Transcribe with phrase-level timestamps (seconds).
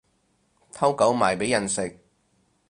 [0.71, 1.99] 偷狗賣畀人食